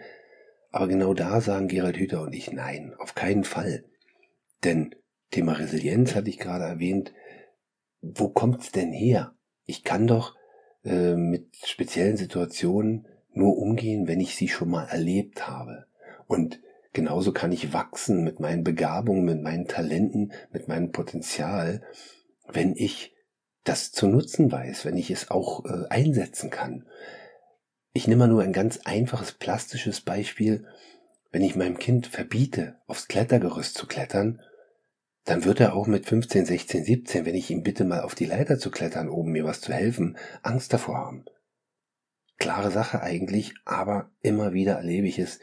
Aber 0.76 0.90
genau 0.90 1.14
da 1.14 1.40
sagen 1.40 1.70
Gerald 1.70 1.96
Hüther 1.96 2.22
und 2.22 2.36
ich, 2.36 2.52
nein, 2.52 2.94
auf 3.00 3.16
keinen 3.16 3.46
Fall. 3.46 3.86
Denn 4.66 4.94
Thema 5.32 5.54
Resilienz 5.54 6.16
hatte 6.16 6.30
ich 6.30 6.38
gerade 6.38 6.66
erwähnt, 6.66 7.14
wo 8.02 8.28
kommt's 8.28 8.74
denn 8.74 8.92
her? 8.92 9.36
Ich 9.64 9.86
kann 9.86 10.06
doch 10.06 10.36
äh, 10.84 11.16
mit 11.16 11.56
speziellen 11.66 12.18
Situationen 12.18 13.08
nur 13.32 13.58
umgehen, 13.58 14.10
wenn 14.10 14.20
ich 14.20 14.36
sie 14.36 14.50
schon 14.50 14.70
mal 14.70 14.84
erlebt 14.84 15.48
habe. 15.48 15.86
Und 16.28 16.60
genauso 16.92 17.32
kann 17.32 17.54
ich 17.54 17.72
wachsen 17.72 18.26
mit 18.26 18.42
meinen 18.42 18.66
Begabungen, 18.66 19.24
mit 19.24 19.42
meinen 19.42 19.70
Talenten, 19.70 20.34
mit 20.52 20.68
meinem 20.68 20.92
Potenzial, 20.92 21.84
wenn 22.52 22.76
ich 22.76 23.16
das 23.64 23.94
zu 23.94 24.08
nutzen 24.08 24.52
weiß, 24.52 24.84
wenn 24.84 24.98
ich 24.98 25.10
es 25.10 25.32
auch 25.32 25.64
äh, 25.64 25.88
einsetzen 25.88 26.50
kann. 26.50 26.86
Ich 27.98 28.10
nehme 28.10 28.26
mal 28.26 28.28
nur 28.28 28.44
ein 28.44 28.52
ganz 28.52 28.82
einfaches 28.84 29.32
plastisches 29.32 30.02
Beispiel. 30.02 30.68
Wenn 31.32 31.42
ich 31.42 31.56
meinem 31.56 31.78
Kind 31.78 32.08
verbiete, 32.08 32.76
aufs 32.88 33.08
Klettergerüst 33.08 33.74
zu 33.74 33.88
klettern, 33.88 34.42
dann 35.24 35.46
wird 35.46 35.62
er 35.62 35.74
auch 35.74 35.88
mit 35.88 36.06
15, 36.06 36.46
16, 36.46 36.84
17, 36.84 37.26
wenn 37.26 37.36
ich 37.36 37.50
ihn 37.50 37.64
bitte 37.64 37.86
mal 37.86 38.02
auf 38.02 38.14
die 38.14 38.26
Leiter 38.26 38.60
zu 38.60 38.70
klettern, 38.70 39.08
oben 39.08 39.32
mir 39.32 39.46
was 39.46 39.62
zu 39.62 39.72
helfen, 39.72 40.18
Angst 40.44 40.74
davor 40.74 40.98
haben. 40.98 41.24
Klare 42.38 42.70
Sache 42.70 43.02
eigentlich, 43.02 43.54
aber 43.64 44.12
immer 44.22 44.52
wieder 44.52 44.74
erlebe 44.74 45.08
ich 45.08 45.18
es, 45.18 45.40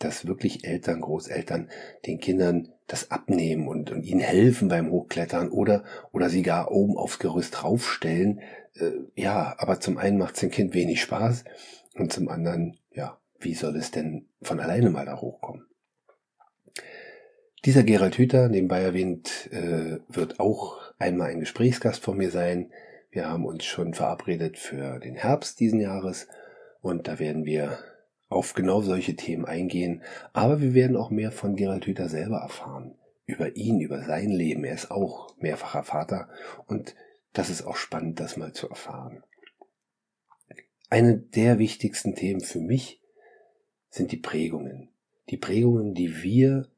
dass 0.00 0.26
wirklich 0.26 0.64
Eltern, 0.64 1.02
Großeltern 1.02 1.70
den 2.04 2.18
Kindern 2.18 2.72
das 2.88 3.12
abnehmen 3.12 3.68
und, 3.68 3.92
und 3.92 4.02
ihnen 4.02 4.18
helfen 4.18 4.66
beim 4.66 4.90
Hochklettern 4.90 5.52
oder, 5.52 5.84
oder 6.10 6.30
sie 6.30 6.42
gar 6.42 6.72
oben 6.72 6.96
aufs 6.96 7.20
Gerüst 7.20 7.62
raufstellen. 7.62 8.40
Äh, 8.74 8.90
ja, 9.14 9.54
aber 9.58 9.78
zum 9.78 9.98
einen 9.98 10.18
macht 10.18 10.34
es 10.34 10.40
dem 10.40 10.50
Kind 10.50 10.74
wenig 10.74 11.00
Spaß 11.00 11.44
und 11.94 12.12
zum 12.12 12.28
anderen, 12.28 12.78
ja, 12.90 13.18
wie 13.38 13.54
soll 13.54 13.76
es 13.76 13.90
denn 13.90 14.26
von 14.40 14.60
alleine 14.60 14.90
mal 14.90 15.06
da 15.06 15.20
hochkommen? 15.20 15.66
Dieser 17.64 17.84
Gerald 17.84 18.18
Hüther, 18.18 18.48
nebenbei 18.48 18.82
erwähnt, 18.82 19.48
äh, 19.52 19.98
wird 20.08 20.40
auch 20.40 20.80
einmal 20.98 21.30
ein 21.30 21.40
Gesprächsgast 21.40 22.02
von 22.02 22.16
mir 22.16 22.30
sein. 22.30 22.72
Wir 23.10 23.28
haben 23.28 23.44
uns 23.44 23.64
schon 23.64 23.94
verabredet 23.94 24.58
für 24.58 24.98
den 24.98 25.14
Herbst 25.14 25.60
diesen 25.60 25.80
Jahres 25.80 26.26
und 26.80 27.06
da 27.06 27.18
werden 27.18 27.44
wir 27.44 27.78
auf 28.28 28.54
genau 28.54 28.80
solche 28.80 29.14
Themen 29.14 29.44
eingehen. 29.44 30.02
Aber 30.32 30.60
wir 30.60 30.74
werden 30.74 30.96
auch 30.96 31.10
mehr 31.10 31.30
von 31.30 31.54
Gerald 31.54 31.86
Hüther 31.86 32.08
selber 32.08 32.38
erfahren. 32.38 32.96
Über 33.26 33.54
ihn, 33.54 33.80
über 33.80 34.02
sein 34.02 34.30
Leben. 34.30 34.64
Er 34.64 34.74
ist 34.74 34.90
auch 34.90 35.36
mehrfacher 35.38 35.84
Vater 35.84 36.28
und 36.66 36.96
das 37.32 37.48
ist 37.48 37.62
auch 37.62 37.76
spannend, 37.76 38.18
das 38.18 38.36
mal 38.36 38.52
zu 38.52 38.68
erfahren. 38.68 39.22
Eine 40.92 41.16
der 41.16 41.58
wichtigsten 41.58 42.14
Themen 42.14 42.42
für 42.42 42.60
mich 42.60 43.00
sind 43.88 44.12
die 44.12 44.18
Prägungen. 44.18 44.90
Die 45.30 45.38
Prägungen, 45.38 45.94
die 45.94 46.22
wir 46.22 46.68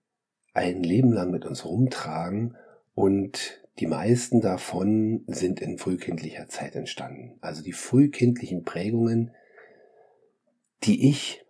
ein 0.52 0.84
Leben 0.84 1.12
lang 1.12 1.32
mit 1.32 1.44
uns 1.44 1.64
rumtragen 1.64 2.56
und 2.94 3.60
die 3.80 3.88
meisten 3.88 4.40
davon 4.40 5.24
sind 5.26 5.58
in 5.58 5.78
frühkindlicher 5.78 6.46
Zeit 6.46 6.76
entstanden. 6.76 7.38
Also 7.40 7.64
die 7.64 7.72
frühkindlichen 7.72 8.62
Prägungen, 8.62 9.32
die 10.84 11.10
ich 11.10 11.44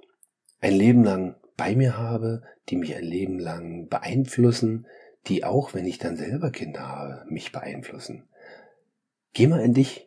ein 0.63 0.73
Leben 0.73 1.05
lang 1.05 1.37
bei 1.59 1.77
mir 1.77 1.99
habe, 1.99 2.45
die 2.71 2.77
mich 2.77 2.97
ein 2.97 3.05
Leben 3.05 3.39
lang 3.39 3.91
beeinflussen, 3.91 4.87
die 5.27 5.45
auch, 5.45 5.75
wenn 5.75 5.85
ich 5.85 5.99
dann 5.99 6.17
selber 6.17 6.51
Kinder 6.51 6.89
habe, 6.89 7.27
mich 7.31 7.53
beeinflussen. 7.53 8.27
Geh 9.35 9.49
mal 9.49 9.61
in 9.61 9.75
dich, 9.75 10.04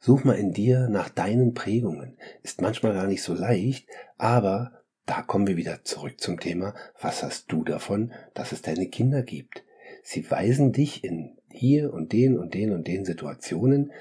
such 0.00 0.24
mal 0.24 0.34
in 0.34 0.52
dir 0.52 0.88
nach 0.88 1.08
deinen 1.08 1.54
Prägungen. 1.54 2.16
Ist 2.42 2.60
manchmal 2.60 2.94
gar 2.94 3.06
nicht 3.06 3.22
so 3.22 3.34
leicht, 3.34 3.88
aber 4.16 4.82
da 5.06 5.22
kommen 5.22 5.46
wir 5.46 5.56
wieder 5.56 5.84
zurück 5.84 6.20
zum 6.20 6.38
Thema, 6.38 6.74
was 7.00 7.22
hast 7.22 7.50
du 7.50 7.64
davon, 7.64 8.12
dass 8.34 8.52
es 8.52 8.62
deine 8.62 8.88
Kinder 8.88 9.22
gibt? 9.22 9.64
Sie 10.02 10.30
weisen 10.30 10.72
dich 10.72 11.02
in 11.02 11.38
hier 11.50 11.92
und 11.92 12.12
den 12.12 12.38
und 12.38 12.54
den 12.54 12.72
und 12.72 12.86
den 12.86 13.04
Situationen 13.04 13.92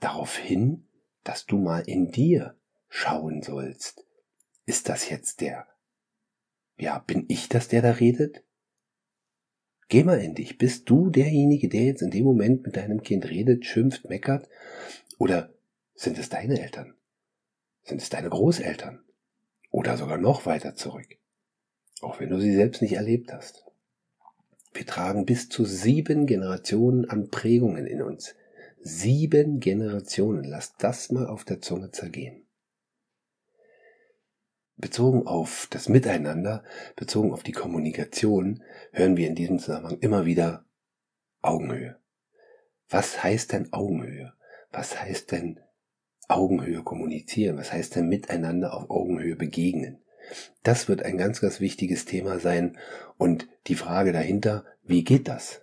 darauf 0.00 0.36
hin, 0.36 0.86
dass 1.24 1.46
du 1.46 1.58
mal 1.58 1.80
in 1.80 2.10
dir 2.10 2.54
schauen 2.88 3.42
sollst. 3.42 4.04
Ist 4.64 4.88
das 4.88 5.10
jetzt 5.10 5.40
der, 5.40 5.66
ja, 6.78 6.98
bin 6.98 7.24
ich 7.28 7.48
das, 7.48 7.68
der 7.68 7.82
da 7.82 7.92
redet? 7.92 8.44
Geh 9.88 10.02
mal 10.02 10.20
in 10.20 10.34
dich. 10.34 10.58
Bist 10.58 10.90
du 10.90 11.10
derjenige, 11.10 11.68
der 11.68 11.84
jetzt 11.84 12.02
in 12.02 12.10
dem 12.10 12.24
Moment 12.24 12.64
mit 12.64 12.76
deinem 12.76 13.02
Kind 13.02 13.28
redet, 13.30 13.64
schimpft, 13.64 14.08
meckert? 14.08 14.48
Oder 15.18 15.52
sind 15.94 16.18
es 16.18 16.28
deine 16.28 16.60
Eltern? 16.60 16.94
Sind 17.82 18.02
es 18.02 18.10
deine 18.10 18.28
Großeltern? 18.28 19.04
Oder 19.70 19.96
sogar 19.96 20.18
noch 20.18 20.46
weiter 20.46 20.74
zurück? 20.74 21.16
Auch 22.00 22.20
wenn 22.20 22.30
du 22.30 22.40
sie 22.40 22.54
selbst 22.54 22.82
nicht 22.82 22.94
erlebt 22.94 23.32
hast. 23.32 23.64
Wir 24.74 24.86
tragen 24.86 25.24
bis 25.24 25.48
zu 25.48 25.64
sieben 25.64 26.26
Generationen 26.26 27.08
an 27.08 27.30
Prägungen 27.30 27.86
in 27.86 28.02
uns. 28.02 28.34
Sieben 28.80 29.60
Generationen. 29.60 30.44
Lass 30.44 30.76
das 30.76 31.10
mal 31.10 31.26
auf 31.26 31.44
der 31.44 31.62
Zunge 31.62 31.90
zergehen. 31.92 32.46
Bezogen 34.76 35.26
auf 35.26 35.66
das 35.70 35.88
Miteinander, 35.88 36.62
bezogen 36.96 37.32
auf 37.32 37.42
die 37.42 37.52
Kommunikation, 37.52 38.62
hören 38.92 39.16
wir 39.16 39.26
in 39.26 39.34
diesem 39.34 39.58
Zusammenhang 39.58 39.98
immer 40.00 40.26
wieder 40.26 40.66
Augenhöhe. 41.40 41.98
Was 42.90 43.22
heißt 43.22 43.52
denn 43.52 43.72
Augenhöhe? 43.72 44.34
Was 44.76 45.00
heißt 45.00 45.32
denn 45.32 45.58
Augenhöhe 46.28 46.82
kommunizieren? 46.82 47.56
Was 47.56 47.72
heißt 47.72 47.96
denn 47.96 48.10
miteinander 48.10 48.74
auf 48.74 48.90
Augenhöhe 48.90 49.34
begegnen? 49.34 50.02
Das 50.62 50.86
wird 50.86 51.02
ein 51.02 51.16
ganz, 51.16 51.40
ganz 51.40 51.60
wichtiges 51.60 52.04
Thema 52.04 52.38
sein 52.40 52.76
und 53.16 53.48
die 53.68 53.74
Frage 53.74 54.12
dahinter, 54.12 54.66
wie 54.82 55.02
geht 55.02 55.28
das? 55.28 55.62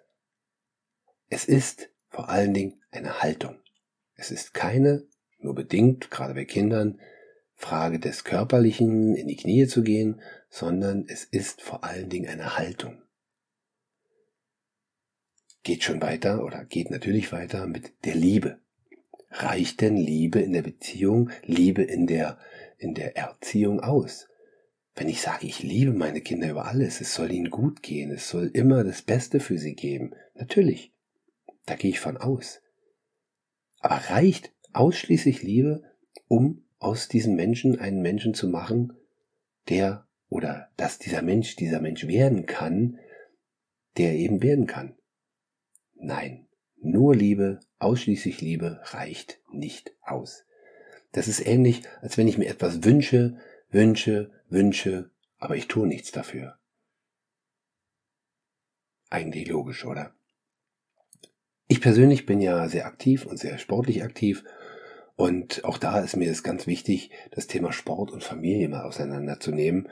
Es 1.30 1.46
ist 1.46 1.92
vor 2.10 2.30
allen 2.30 2.56
Dingen 2.56 2.82
eine 2.90 3.22
Haltung. 3.22 3.60
Es 4.16 4.32
ist 4.32 4.56
keine, 4.56 5.06
nur 5.38 5.54
bedingt, 5.54 6.10
gerade 6.10 6.34
bei 6.34 6.46
Kindern, 6.46 7.00
Frage 7.54 8.00
des 8.00 8.24
Körperlichen 8.24 9.16
in 9.16 9.28
die 9.28 9.38
Knie 9.38 9.68
zu 9.68 9.84
gehen, 9.84 10.22
sondern 10.50 11.06
es 11.08 11.24
ist 11.24 11.62
vor 11.62 11.84
allen 11.84 12.10
Dingen 12.10 12.30
eine 12.30 12.58
Haltung. 12.58 13.00
Geht 15.62 15.84
schon 15.84 16.02
weiter 16.02 16.44
oder 16.44 16.66
geht 16.66 16.90
natürlich 16.90 17.32
weiter 17.32 17.68
mit 17.68 17.94
der 18.06 18.16
Liebe. 18.16 18.63
Reicht 19.36 19.82
denn 19.82 19.98
Liebe 19.98 20.40
in 20.40 20.54
der 20.54 20.62
Beziehung, 20.62 21.32
Liebe 21.44 21.82
in 21.82 22.06
der, 22.06 22.38
in 22.78 22.94
der 22.94 23.18
Erziehung 23.18 23.80
aus? 23.80 24.28
Wenn 24.94 25.10
ich 25.10 25.22
sage, 25.22 25.48
ich 25.48 25.64
liebe 25.64 25.92
meine 25.92 26.22
Kinder 26.22 26.52
über 26.52 26.68
alles, 26.68 27.02
es 27.02 27.16
soll 27.16 27.32
ihnen 27.32 27.50
gut 27.50 27.82
gehen, 27.82 28.12
es 28.12 28.30
soll 28.30 28.52
immer 28.54 28.84
das 28.84 29.02
Beste 29.02 29.40
für 29.40 29.58
sie 29.58 29.74
geben, 29.74 30.12
natürlich, 30.36 30.94
da 31.66 31.74
gehe 31.76 31.90
ich 31.90 32.00
von 32.00 32.18
aus. 32.18 32.62
Aber 33.80 33.96
reicht 33.96 34.54
ausschließlich 34.72 35.42
Liebe, 35.42 35.84
um 36.28 36.64
aus 36.78 37.08
diesem 37.08 37.36
Menschen 37.36 37.80
einen 37.80 38.04
Menschen 38.04 38.36
zu 38.36 38.48
machen, 38.48 38.94
der 39.68 40.08
oder 40.30 40.70
dass 40.78 41.00
dieser 41.00 41.24
Mensch 41.24 41.56
dieser 41.56 41.82
Mensch 41.82 42.06
werden 42.06 42.46
kann, 42.46 43.00
der 43.98 44.14
eben 44.14 44.44
werden 44.44 44.68
kann. 44.68 44.96
Nein, 45.96 46.46
nur 46.84 47.16
Liebe, 47.16 47.60
ausschließlich 47.80 48.42
Liebe 48.42 48.82
reicht 48.86 49.40
nicht 49.52 49.94
aus. 50.02 50.46
Das 51.12 51.28
ist 51.28 51.46
ähnlich, 51.46 51.84
als 52.02 52.18
wenn 52.18 52.28
ich 52.28 52.38
mir 52.38 52.48
etwas 52.48 52.84
wünsche, 52.84 53.38
wünsche, 53.70 54.32
wünsche, 54.50 55.12
aber 55.38 55.56
ich 55.56 55.68
tue 55.68 55.88
nichts 55.88 56.12
dafür. 56.12 56.58
Eigentlich 59.10 59.48
logisch, 59.48 59.86
oder? 59.86 60.14
Ich 61.68 61.82
persönlich 61.82 62.26
bin 62.26 62.42
ja 62.42 62.68
sehr 62.68 62.86
aktiv 62.86 63.26
und 63.26 63.38
sehr 63.38 63.58
sportlich 63.58 64.04
aktiv 64.04 64.44
und 65.16 65.64
auch 65.64 65.78
da 65.78 66.00
ist 66.00 66.16
mir 66.16 66.30
es 66.30 66.44
ganz 66.44 66.66
wichtig, 66.66 67.12
das 67.32 67.48
Thema 67.48 67.72
Sport 67.72 68.12
und 68.12 68.24
Familie 68.24 68.68
mal 68.70 68.84
auseinanderzunehmen. 68.84 69.90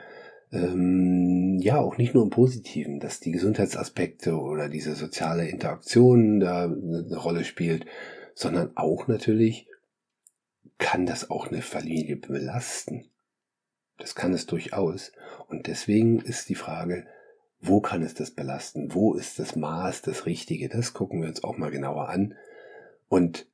Ähm, 0.51 1.59
ja, 1.59 1.79
auch 1.79 1.97
nicht 1.97 2.13
nur 2.13 2.23
im 2.23 2.29
Positiven, 2.29 2.99
dass 2.99 3.19
die 3.19 3.31
Gesundheitsaspekte 3.31 4.35
oder 4.37 4.69
diese 4.69 4.95
soziale 4.95 5.47
Interaktion 5.47 6.39
da 6.39 6.65
eine 6.65 7.15
Rolle 7.15 7.45
spielt, 7.45 7.85
sondern 8.35 8.75
auch 8.75 9.07
natürlich 9.07 9.67
kann 10.77 11.05
das 11.05 11.29
auch 11.29 11.47
eine 11.47 11.61
Familie 11.61 12.17
belasten. 12.17 13.07
Das 13.97 14.15
kann 14.15 14.33
es 14.33 14.45
durchaus. 14.45 15.11
Und 15.47 15.67
deswegen 15.67 16.19
ist 16.19 16.49
die 16.49 16.55
Frage, 16.55 17.05
wo 17.59 17.79
kann 17.79 18.01
es 18.01 18.15
das 18.15 18.31
belasten? 18.31 18.93
Wo 18.93 19.13
ist 19.13 19.37
das 19.37 19.55
Maß 19.55 20.01
das 20.01 20.25
Richtige? 20.25 20.69
Das 20.69 20.93
gucken 20.93 21.21
wir 21.21 21.29
uns 21.29 21.43
auch 21.43 21.57
mal 21.57 21.69
genauer 21.69 22.09
an. 22.09 22.35
Und 23.07 23.45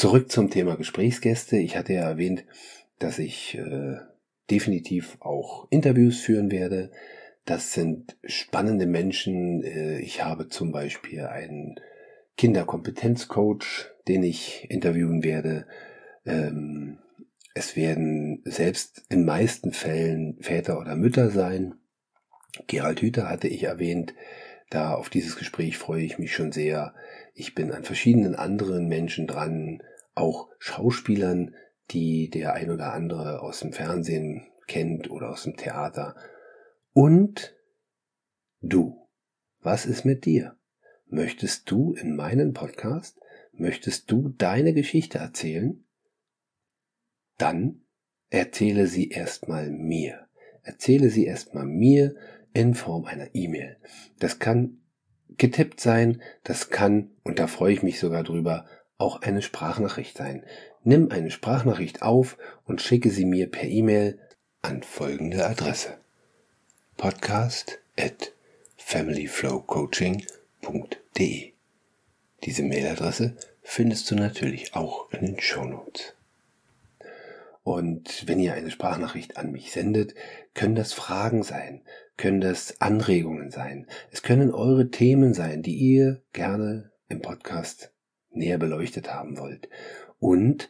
Zurück 0.00 0.32
zum 0.32 0.48
Thema 0.48 0.76
Gesprächsgäste. 0.76 1.58
Ich 1.58 1.76
hatte 1.76 1.92
ja 1.92 2.08
erwähnt, 2.08 2.44
dass 2.98 3.18
ich 3.18 3.54
äh, 3.58 3.98
definitiv 4.50 5.16
auch 5.20 5.66
Interviews 5.70 6.20
führen 6.20 6.50
werde. 6.50 6.90
Das 7.44 7.72
sind 7.72 8.16
spannende 8.24 8.86
Menschen. 8.86 9.62
Äh, 9.62 10.00
ich 10.00 10.24
habe 10.24 10.48
zum 10.48 10.72
Beispiel 10.72 11.26
einen 11.26 11.76
Kinderkompetenzcoach, 12.36 13.90
den 14.08 14.22
ich 14.22 14.70
interviewen 14.70 15.24
werde. 15.24 15.66
Ähm, 16.24 16.98
es 17.54 17.76
werden 17.76 18.42
selbst 18.44 19.02
in 19.08 19.24
meisten 19.24 19.72
Fällen 19.72 20.38
Väter 20.40 20.78
oder 20.78 20.96
Mütter 20.96 21.30
sein. 21.30 21.74
Gerald 22.66 23.00
Hüther 23.00 23.28
hatte 23.28 23.48
ich 23.48 23.64
erwähnt. 23.64 24.14
Da 24.70 24.94
auf 24.94 25.10
dieses 25.10 25.36
Gespräch 25.36 25.78
freue 25.78 26.04
ich 26.04 26.18
mich 26.18 26.32
schon 26.32 26.52
sehr. 26.52 26.94
Ich 27.34 27.54
bin 27.54 27.72
an 27.72 27.82
verschiedenen 27.82 28.36
anderen 28.36 28.86
Menschen 28.86 29.26
dran, 29.26 29.82
auch 30.14 30.48
Schauspielern, 30.58 31.54
die 31.90 32.30
der 32.30 32.54
ein 32.54 32.70
oder 32.70 32.92
andere 32.92 33.40
aus 33.40 33.60
dem 33.60 33.72
Fernsehen 33.72 34.46
kennt 34.66 35.10
oder 35.10 35.30
aus 35.30 35.44
dem 35.44 35.56
Theater. 35.56 36.14
Und 36.92 37.56
du. 38.60 39.08
Was 39.60 39.84
ist 39.84 40.04
mit 40.04 40.24
dir? 40.24 40.56
Möchtest 41.06 41.70
du 41.70 41.92
in 41.92 42.16
meinen 42.16 42.54
Podcast, 42.54 43.18
möchtest 43.52 44.10
du 44.10 44.30
deine 44.30 44.72
Geschichte 44.72 45.18
erzählen? 45.18 45.84
Dann 47.36 47.82
erzähle 48.30 48.86
sie 48.86 49.10
erstmal 49.10 49.70
mir. 49.70 50.28
Erzähle 50.62 51.10
sie 51.10 51.26
erstmal 51.26 51.66
mir 51.66 52.14
in 52.52 52.74
Form 52.74 53.04
einer 53.04 53.34
E-Mail. 53.34 53.76
Das 54.18 54.38
kann 54.38 54.80
getippt 55.36 55.80
sein, 55.80 56.22
das 56.42 56.70
kann, 56.70 57.10
und 57.22 57.38
da 57.38 57.46
freue 57.46 57.72
ich 57.72 57.82
mich 57.82 57.98
sogar 57.98 58.22
drüber, 58.22 58.66
auch 59.00 59.22
eine 59.22 59.40
Sprachnachricht 59.42 60.16
sein. 60.16 60.44
Nimm 60.84 61.10
eine 61.10 61.30
Sprachnachricht 61.30 62.02
auf 62.02 62.36
und 62.64 62.82
schicke 62.82 63.10
sie 63.10 63.24
mir 63.24 63.50
per 63.50 63.64
E-Mail 63.64 64.18
an 64.62 64.82
folgende 64.82 65.46
Adresse. 65.46 65.96
podcast 66.96 67.78
at 67.98 68.32
familyflowcoaching.de 68.76 71.52
Diese 72.44 72.62
Mailadresse 72.62 73.36
findest 73.62 74.10
du 74.10 74.16
natürlich 74.16 74.74
auch 74.74 75.10
in 75.12 75.24
den 75.24 75.40
Show 75.40 75.64
Notes. 75.64 76.14
Und 77.62 78.26
wenn 78.26 78.40
ihr 78.40 78.54
eine 78.54 78.70
Sprachnachricht 78.70 79.36
an 79.36 79.52
mich 79.52 79.72
sendet, 79.72 80.14
können 80.54 80.74
das 80.74 80.92
Fragen 80.92 81.42
sein, 81.42 81.82
können 82.16 82.40
das 82.40 82.80
Anregungen 82.80 83.50
sein, 83.50 83.86
es 84.10 84.22
können 84.22 84.52
eure 84.52 84.90
Themen 84.90 85.34
sein, 85.34 85.62
die 85.62 85.76
ihr 85.76 86.22
gerne 86.32 86.90
im 87.08 87.22
Podcast 87.22 87.92
näher 88.30 88.58
beleuchtet 88.58 89.12
haben 89.12 89.38
wollt. 89.38 89.68
Und 90.18 90.68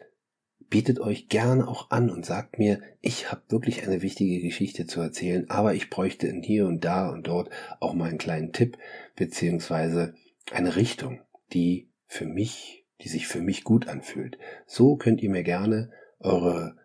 bietet 0.70 1.00
euch 1.00 1.28
gerne 1.28 1.66
auch 1.66 1.90
an 1.90 2.10
und 2.10 2.24
sagt 2.24 2.58
mir, 2.58 2.80
ich 3.00 3.30
habe 3.30 3.42
wirklich 3.48 3.82
eine 3.82 4.02
wichtige 4.02 4.40
Geschichte 4.40 4.86
zu 4.86 5.00
erzählen, 5.00 5.50
aber 5.50 5.74
ich 5.74 5.90
bräuchte 5.90 6.28
in 6.28 6.42
hier 6.42 6.66
und 6.66 6.84
da 6.84 7.10
und 7.10 7.26
dort 7.26 7.50
auch 7.80 7.92
mal 7.92 8.08
einen 8.08 8.18
kleinen 8.18 8.52
Tipp 8.52 8.78
beziehungsweise 9.16 10.14
eine 10.52 10.76
Richtung, 10.76 11.20
die 11.52 11.90
für 12.06 12.26
mich, 12.26 12.86
die 13.02 13.08
sich 13.08 13.26
für 13.26 13.40
mich 13.40 13.64
gut 13.64 13.88
anfühlt. 13.88 14.38
So 14.66 14.96
könnt 14.96 15.22
ihr 15.22 15.30
mir 15.30 15.42
gerne 15.42 15.90
eure 16.20 16.76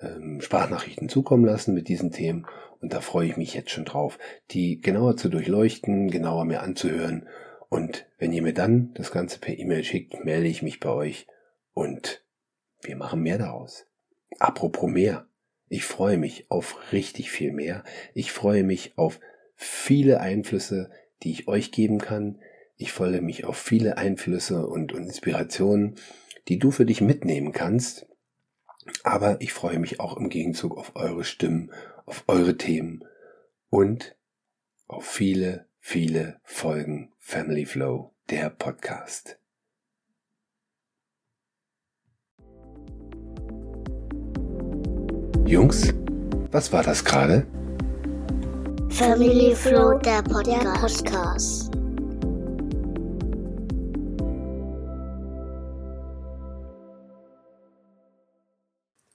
ähm, 0.00 0.40
Sprachnachrichten 0.40 1.08
zukommen 1.08 1.44
lassen 1.44 1.74
mit 1.74 1.88
diesen 1.88 2.10
Themen 2.10 2.46
und 2.80 2.92
da 2.92 3.00
freue 3.00 3.28
ich 3.28 3.36
mich 3.36 3.54
jetzt 3.54 3.70
schon 3.70 3.84
drauf, 3.84 4.18
die 4.50 4.80
genauer 4.80 5.16
zu 5.16 5.28
durchleuchten, 5.28 6.10
genauer 6.10 6.44
mir 6.44 6.62
anzuhören 6.62 7.26
und 7.68 8.06
wenn 8.18 8.32
ihr 8.32 8.42
mir 8.42 8.54
dann 8.54 8.94
das 8.94 9.10
Ganze 9.10 9.38
per 9.38 9.58
E-Mail 9.58 9.84
schickt, 9.84 10.24
melde 10.24 10.48
ich 10.48 10.62
mich 10.62 10.80
bei 10.80 10.90
euch 10.90 11.26
und 11.74 12.24
wir 12.82 12.96
machen 12.96 13.20
mehr 13.20 13.38
daraus. 13.38 13.86
Apropos 14.38 14.90
mehr. 14.90 15.26
Ich 15.68 15.84
freue 15.84 16.16
mich 16.16 16.50
auf 16.50 16.92
richtig 16.92 17.30
viel 17.30 17.52
mehr. 17.52 17.84
Ich 18.14 18.32
freue 18.32 18.64
mich 18.64 18.96
auf 18.96 19.20
viele 19.54 20.20
Einflüsse, 20.20 20.90
die 21.22 21.32
ich 21.32 21.48
euch 21.48 21.72
geben 21.72 21.98
kann. 21.98 22.38
Ich 22.76 22.92
freue 22.92 23.20
mich 23.20 23.44
auf 23.44 23.58
viele 23.58 23.98
Einflüsse 23.98 24.66
und, 24.66 24.92
und 24.92 25.04
Inspirationen, 25.04 25.96
die 26.48 26.58
du 26.58 26.70
für 26.70 26.86
dich 26.86 27.00
mitnehmen 27.00 27.52
kannst. 27.52 28.06
Aber 29.02 29.40
ich 29.42 29.52
freue 29.52 29.78
mich 29.78 30.00
auch 30.00 30.16
im 30.16 30.30
Gegenzug 30.30 30.78
auf 30.78 30.96
eure 30.96 31.24
Stimmen, 31.24 31.70
auf 32.06 32.24
eure 32.28 32.56
Themen 32.56 33.04
und 33.68 34.16
auf 34.86 35.04
viele, 35.04 35.66
viele 35.80 36.40
Folgen 36.44 37.12
Family 37.18 37.66
Flow, 37.66 38.14
der 38.30 38.50
Podcast. 38.50 39.38
Jungs, 45.46 45.94
was 46.50 46.72
war 46.72 46.82
das 46.82 47.04
gerade? 47.04 47.46
Family 48.90 49.54
Flow, 49.54 49.98
der 49.98 50.22
Podcast. 50.22 51.77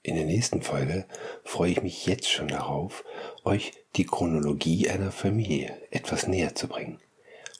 In 0.06 0.16
der 0.16 0.26
nächsten 0.26 0.62
Folge 0.62 1.06
freue 1.46 1.72
ich 1.72 1.82
mich 1.82 2.06
jetzt 2.06 2.30
schon 2.30 2.50
darauf, 2.50 3.06
euch 3.46 3.72
die 3.96 4.04
Chronologie 4.04 4.90
einer 4.90 5.14
Familie 5.14 5.78
etwas 5.92 6.28
näher 6.28 6.56
zu 6.56 6.68
bringen. 6.68 7.00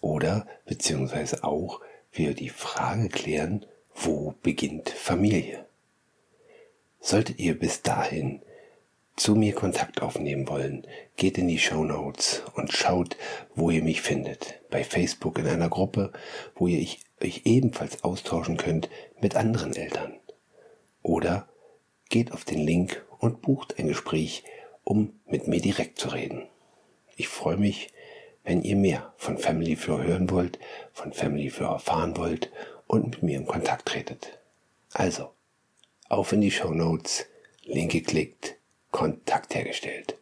Oder 0.02 0.46
beziehungsweise 0.66 1.46
auch 1.46 1.80
wir 2.12 2.34
die 2.34 2.50
Frage 2.50 3.08
klären, 3.08 3.66
wo 3.96 4.36
beginnt 4.44 4.90
Familie? 4.90 5.66
Solltet 7.00 7.40
ihr 7.40 7.58
bis 7.58 7.82
dahin 7.82 8.42
zu 9.16 9.36
mir 9.36 9.54
Kontakt 9.54 10.02
aufnehmen 10.02 10.50
wollen, 10.50 10.86
geht 11.16 11.38
in 11.38 11.48
die 11.48 11.60
Show 11.60 11.86
Notes 11.86 12.44
und 12.56 12.74
schaut, 12.74 13.16
wo 13.56 13.70
ihr 13.70 13.84
mich 13.84 14.02
findet. 14.02 14.60
Bei 14.70 14.84
Facebook 14.84 15.38
in 15.40 15.48
einer 15.48 15.70
Gruppe, 15.70 16.12
wo 16.56 16.68
ihr 16.68 16.86
euch 17.22 17.42
ebenfalls 17.46 18.04
austauschen 18.04 18.58
könnt 18.58 18.90
mit 19.22 19.38
anderen 19.38 19.74
Eltern. 19.76 20.20
Oder 21.04 21.48
geht 22.14 22.32
auf 22.32 22.46
den 22.46 22.60
Link 22.60 23.04
und 23.18 23.42
bucht 23.42 23.80
ein 23.80 23.88
Gespräch, 23.88 24.44
um 24.84 25.20
mit 25.26 25.48
mir 25.48 25.60
direkt 25.60 25.98
zu 25.98 26.10
reden. 26.10 26.44
Ich 27.16 27.28
freue 27.28 27.58
mich, 27.58 27.92
wenn 28.44 28.62
ihr 28.62 28.76
mehr 28.76 29.12
von 29.18 29.40
Family 29.40 29.76
Flow 29.76 29.98
hören 29.98 30.30
wollt, 30.30 30.60
von 30.92 31.12
Family 31.12 31.50
Flow 31.50 31.72
erfahren 31.72 32.16
wollt 32.16 32.52
und 32.86 33.08
mit 33.08 33.24
mir 33.24 33.38
in 33.40 33.48
Kontakt 33.48 33.88
tretet. 33.88 34.38
Also, 34.92 35.32
auf 36.08 36.32
in 36.34 36.42
die 36.42 36.52
Show 36.52 36.70
Notes, 36.70 37.26
Link 37.64 37.94
geklickt, 37.94 38.58
Kontakt 38.92 39.56
hergestellt. 39.56 40.16